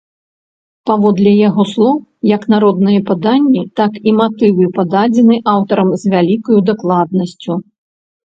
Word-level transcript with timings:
Паводле 0.89 1.31
яго 1.49 1.63
слоў, 1.73 1.95
як 2.35 2.41
народныя 2.53 2.99
паданні, 3.09 3.63
так 3.79 3.91
і 4.11 4.15
матывы 4.21 4.65
пададзены 4.79 5.35
аўтарам 5.53 5.89
з 6.05 6.15
вялікаю 6.15 6.57
дакладнасцю. 6.71 7.53